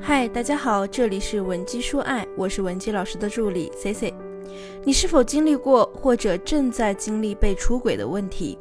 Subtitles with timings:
[0.00, 4.14] 嗨，大家好，这里是文姬说爱，我是文姬老师的助理 C C。
[4.84, 8.58] 你是否经历过或者正在经历被出轨的问题？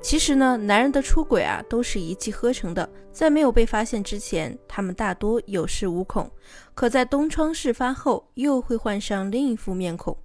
[0.00, 6.26] 其实呢，男人的出轨啊，都是一气呵成的，在没有被发现之前，他们大多有恃无恐；
[6.74, 10.16] 可在东窗事发后，又会换上另一副面孔。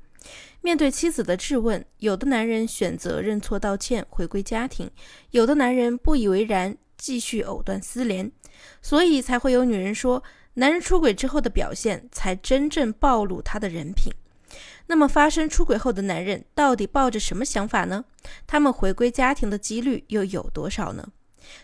[0.61, 4.87] 面对妻子的质问，有的男人选择认错道歉，回归家庭；
[5.31, 8.31] 有的男人不以为然，继续藕断丝连。
[8.81, 10.23] 所以才会有女人说，
[10.55, 14.13] 男人出轨之后的表现才真正暴露他的人品。
[14.87, 18.05] 那么，发生出轨后的男人到底抱着什么想法呢？
[18.45, 21.07] 他们回归家庭的几率又有多少呢？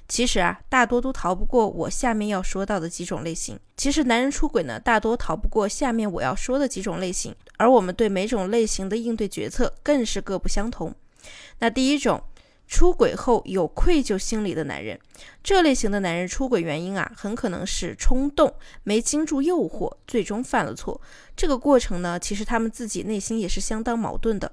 [0.08, 3.60] 其实啊，大多都逃不过我下面要说到的几种类型。
[3.78, 7.36] 其实，男人出轨呢，大多逃不过下面我要说的几种类型。
[7.58, 10.96] 而我们对每种类型的应对决策更是各不相同。
[11.60, 12.24] 那第一种，
[12.70, 14.98] 出轨后有愧疚心理的男人，
[15.44, 21.02] 这类型的男人出轨原因啊，很可能是冲动，没经住诱惑，最终犯了错。
[21.36, 24.52] 这个过程呢，其实他们自己内心也是相当矛盾的，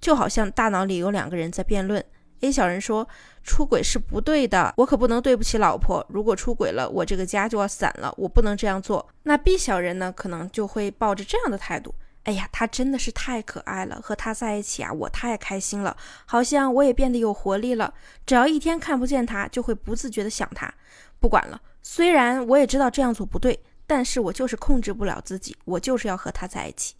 [0.00, 2.02] 就好像大脑里有两个人在辩论。
[2.40, 3.06] A 小人说
[3.42, 6.04] 出轨是不对的，我可不能对不起老婆。
[6.08, 9.06] 如果出轨了，我这个家就要散了，我不能这样做。
[9.24, 11.94] 那 B 小人呢，可能就会抱着这样的态度：
[12.28, 17.94] 哎呀，他真的是太可爱了，和他在一起啊，我太开心了，好像我也变得有活力了。
[18.26, 20.70] 只要一天看不见他，就会不自觉的想他。
[21.18, 26.96] 不管了，虽然我也知道这样做不对，但是我就是控制不了自己，我就是要和他在一起。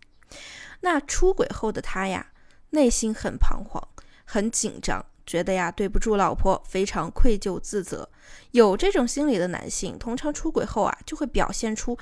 [0.81, 2.29] 那出轨后的他呀，
[2.71, 3.87] 内心很彷徨，
[4.25, 5.05] 很紧张。
[5.27, 8.09] 觉得呀，对不住老婆，非常愧疚自责。
[8.53, 11.99] 有这种心理的男性，通常出轨后啊，就会表现出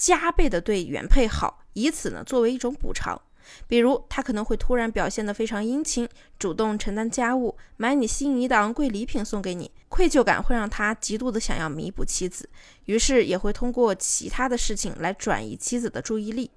[0.00, 3.20] 加倍的对原配好，以此呢作为一种补偿。
[3.66, 9.70] 比如，他可能会突然表现得非常殷勤，主动承担家务，买你心仪的昂贵礼品送给你。
[9.90, 12.48] 愧疚感会让他极度的想要弥补妻子，
[12.86, 16.50] 于是也会通过其他的事情来转移妻子的注意力。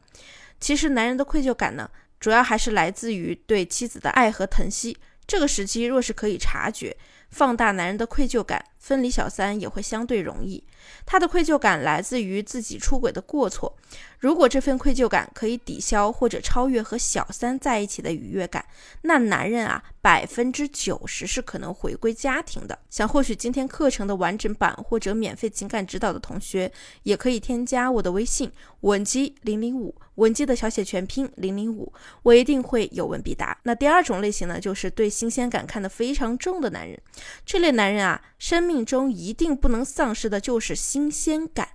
[0.62, 1.90] 其实，男人的愧疚感呢，
[2.22, 4.98] 主要还是来自于对妻子的爱和疼惜。
[5.26, 6.96] 这个时期若是可以察觉，
[7.30, 10.62] 放大男人的愧疚感，分离小三也会相对容易。
[11.06, 13.74] 他的愧疚感来自于自己出轨的过错，
[14.20, 18.66] 如果这份愧疚感可以抵消或者超越和小三在一起的愉悦感，
[19.04, 22.78] 那男人啊，百分之九十是可能回归家庭的。
[22.90, 26.70] 想获取今天课程的完整版或者免费情感指导的同学，
[27.04, 28.52] 也可以添加我的微信
[28.82, 29.96] 文姬零零五。
[30.16, 33.58] 文姬的小写全拼零零五，我一定会有问必答。
[33.64, 36.96] 那第二种类型呢，就是对新鲜感看得非常重的男人。
[37.44, 41.70] 这类男人啊，生命命中一定不能丧失的就是新鲜感。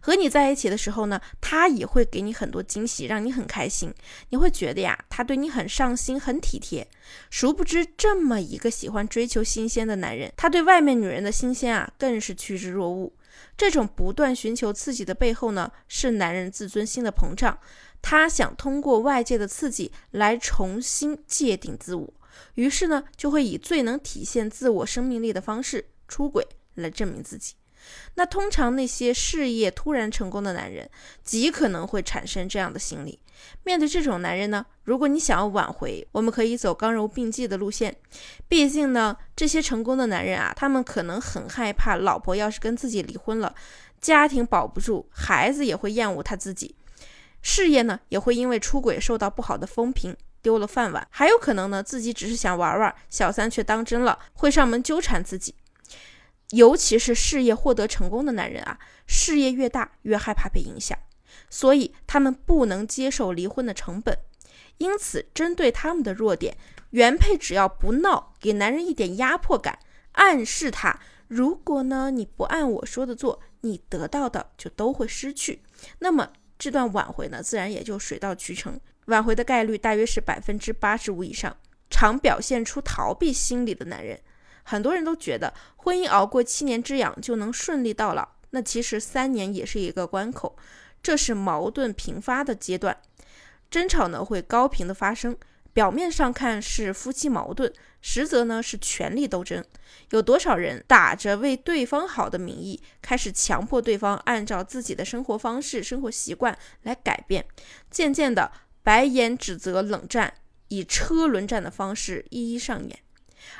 [0.00, 3.92] 和你在一起的时候呢，他也会给你很多惊喜，让你很开心。
[4.28, 6.86] 你会觉得呀，他对你很上心、很体贴。
[7.30, 13.12] 殊不知，这么一个喜欢追求新鲜的男人，他对外面女人的新鲜啊，更是趋之若鹜。
[13.56, 17.58] 这种不断寻求刺激的背后呢，是男人自尊心的膨胀。
[18.00, 22.14] 他想通过外界的刺激来重新界定自我，
[22.54, 27.54] 于是呢，就会以最能体现自我生命力的方式出轨来证明自己。
[28.14, 30.90] 那通常那些事业突然成功的男人，
[31.22, 33.20] 极可能会产生这样的心理。
[33.62, 37.94] 面对这种男人呢，如果你想要挽回，我们可以走刚柔并济的路线。
[38.48, 43.54] 毕竟呢，这些成功的男人啊，他们可能很害怕，老婆要是跟自己离婚了，
[44.00, 46.74] 家庭保不住，孩子也会厌恶他自己，
[47.42, 51.06] 事业呢也会因为出轨受到不好的风评，丢了饭碗。
[51.10, 55.54] 还有可能呢，自己只是想玩玩，小三却当真了，会上门纠缠自己。
[56.50, 60.96] 尤其是事业获得成功的男人啊，事业越大越害怕被影响，
[61.50, 64.16] 所以他们不能接受离婚的成本。
[64.78, 66.56] 因此，针对他们的弱点，
[66.90, 69.78] 原配只要不闹，给男人一点压迫感，
[70.12, 75.62] 暗示他，如果呢你不按我说的做，你得到的就都会失去。
[75.98, 81.56] 那么这段挽回呢，自然也就水到渠成，挽回的概率大约是百分之八十五以上。
[81.88, 84.20] 常表现出逃避心理的男人。
[84.68, 90.56] 很多人都觉得婚姻熬过七年之痒就能顺利到老，那其实三年也是一个关口，
[91.00, 93.00] 这是矛盾频发的阶段，
[93.70, 95.36] 争吵呢会高频的发生，
[95.72, 99.64] 表面上看是夫妻矛盾，实则呢是权力斗争。
[100.10, 107.46] 有多少人打着为对方好的名义，开始强迫对方按照自己的生活方式、生活习惯来改变，
[107.88, 108.50] 渐渐的
[108.82, 110.34] 白眼、指责、冷战，
[110.68, 112.98] 以车轮战的方式一一上演。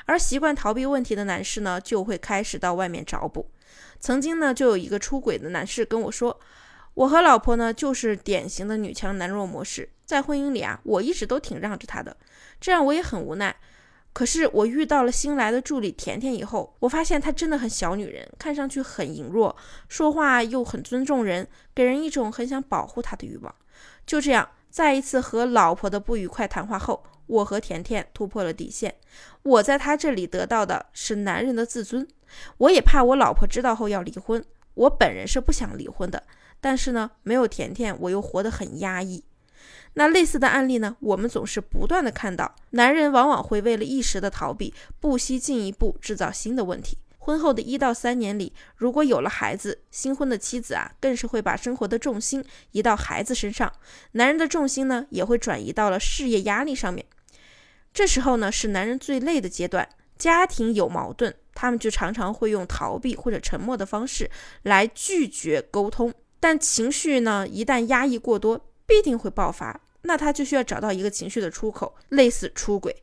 [0.05, 3.49] 而习惯逃避问题的男士呢，就会开始到外面找补。
[3.99, 6.39] 曾经呢，就有一个出轨的男士跟我说
[6.93, 12.15] ：“我和老婆呢，就是典型的女强男弱模式，在婚姻里啊，我一直都挺让着他的，
[12.59, 13.55] 这样我也很无奈。
[14.13, 19.55] 可是我遇到了新来的助理甜甜以后，我发现她真的很小女人，看上去很羸弱，
[19.87, 23.53] 说话又很尊重人，给人一种很想保护她的欲望。
[24.07, 28.95] 就这样，在一次和老婆的不愉快谈话后，我和甜甜突破了底线。
[29.43, 32.07] 我在他这里得到的是男人的自尊，
[32.57, 34.43] 我也怕我老婆知道后要离婚。
[34.73, 36.23] 我本人是不想离婚的，
[36.59, 39.23] 但是呢，没有甜甜，我又活得很压抑。
[39.93, 40.95] 那类似的案例呢？
[40.99, 46.99] 我们总是不断的看到，男人往往会为了一时的逃避，不惜进一步制造新的问题。
[47.17, 53.73] 婚后的一到三年里，如果有了孩子，新婚的妻子啊，更是会把生活的重心移到孩子身上，
[54.11, 57.03] 男人的重心呢，也会转移到了事业压力上面。
[57.97, 59.89] 这时候呢，是男人最累的阶段，
[60.19, 64.29] 家庭有矛盾，他们就常常会用逃避或者沉默的方式
[64.61, 66.13] 来拒绝沟通。
[66.39, 69.81] 但情绪呢，一旦压抑过多，必定会爆发。
[70.03, 72.95] 那他就需要找到一个情绪的出口，类似出轨。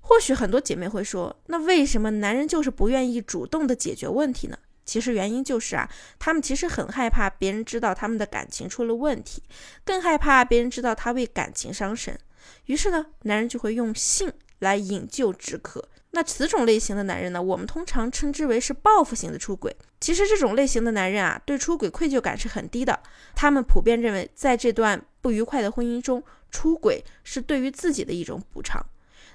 [0.00, 4.58] 或许很多姐妹会说，那为什么男人就是不愿意主动的解决问题呢？
[4.84, 5.88] 其实原因就是啊，
[6.18, 9.44] 他们其实很害怕别人知道他们的感情出了问题，
[9.84, 12.18] 更害怕别人知道他为感情伤神。
[12.66, 15.88] 于是呢，男人就会用性来引咎止渴。
[16.14, 19.74] 那此种类型的男人呢，我们通常称之为是报复型的出轨。
[19.98, 23.00] 其实这种类型的男人啊，对出轨愧疚感是很低的。
[23.34, 28.84] 他们普遍认为，在这段不愉快的婚姻中，出轨是对于自己的一种补偿。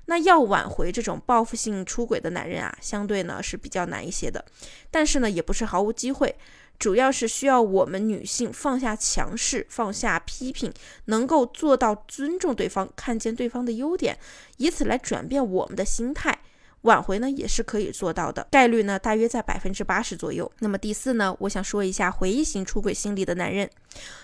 [0.05, 4.45] 那要挽回这种报复性出轨的男人啊，相对呢是比较难一些的。
[4.91, 6.33] 但是呢，也不是毫无机会，
[6.79, 10.71] 主要是需要我们女性放下强势，放下批评，
[11.05, 14.17] 能够做到尊重对方，看见对方的优点，
[14.57, 16.39] 以此来转变我们的心态。
[16.81, 20.49] 挽回呢也是可以做到的，概率呢大约在百分之八十左右。
[20.59, 23.69] 那么第四呢，我想说一下回忆型出轨心理的男人，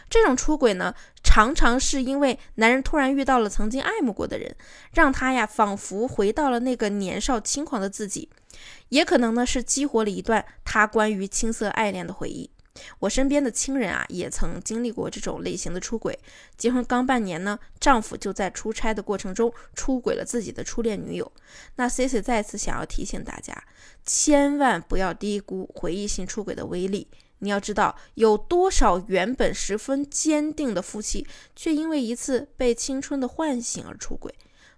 [0.08, 0.94] 这种出轨呢，
[1.34, 4.56] 常常是因为男人突然遇到了曾经爱慕过的人，
[4.92, 8.30] 让他呀仿佛回到了那个年少轻狂的自己，
[8.90, 12.52] 也可能呢是激活了一段他关于青涩爱恋的回忆。
[13.00, 16.20] 我身边的亲人啊，也曾经历过这种类型的出轨。
[16.56, 21.32] 结婚刚半年呢，丈夫就在出差的过程中出轨了自己的初恋女友。
[21.78, 23.64] 那 C C 再次想要提醒大家，
[24.06, 27.08] 千万不要低估回忆性出轨的威力。
[27.40, 34.34] 你要知道，有多少原本十分坚定的夫妻，却因为一次被青春的唤醒而出轨，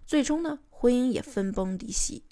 [0.06, 2.24] 最终呢，婚姻也分崩离析。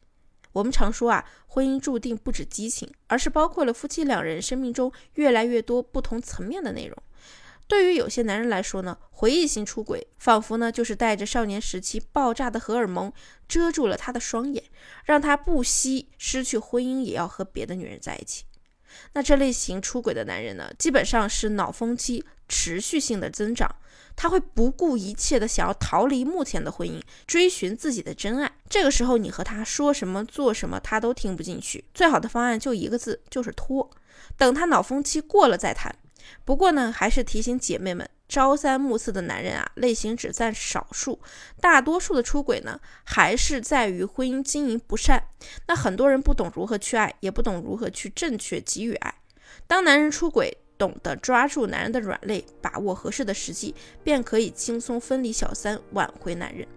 [0.53, 6.95] 我们常说啊，婚姻注定不止激情，而是包括了夫妻两人生命中越来越多不同层面的内容。
[7.65, 13.11] 对于有些男人来说呢，回忆型出轨仿佛呢就是带着少年时期爆炸的荷尔蒙
[13.47, 14.63] 遮住了他的双眼，
[15.05, 18.43] 让他不惜失去婚姻也要和别的女人在一起。
[19.13, 23.75] 那这类型出轨的男人呢，基本上是脑风期持续性的增长。
[24.15, 28.51] 他会不顾一切的想要逃离目前的婚姻，追寻自己的真爱。
[28.69, 31.83] 这个时候，你和他说什么、做什么，他都听不进去。
[31.95, 33.89] 最好的方案就一个字，就是拖。
[34.37, 35.95] 等他脑风期过了再谈。
[36.45, 41.19] 不过呢，还是提醒姐妹们，朝三暮四的男人啊，类型只占少数，
[41.61, 45.27] 大多数的出轨呢，还是在于婚姻经营不善。
[45.67, 49.13] 那很多人不懂如何去爱，也不懂如何去正确给予爱。
[49.67, 56.67] 当男人出轨，懂得抓住男人的软肋，把握合适的时机，便可以轻松分离小三，挽回男人。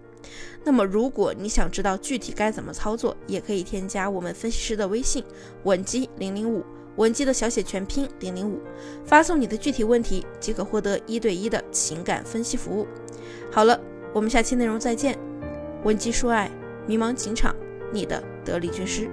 [0.63, 5.23] 那么，如果你想知道具体该怎么操作，也可以添加我们分析师的微信
[5.63, 6.63] 文姬零零五，
[6.97, 8.59] 文姬的小写全拼零零五，
[9.05, 12.87] 发送你的具体问题，即可获得一对一的情感分析服务。
[13.51, 13.79] 好了，
[14.13, 15.17] 我们下期内容再见。
[15.83, 16.51] 文姬说爱，
[16.85, 17.55] 迷茫情场，
[17.93, 19.07] 你的得力军师。